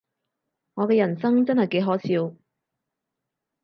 [0.73, 1.99] 我嘅人生真係幾可
[2.31, 2.35] 笑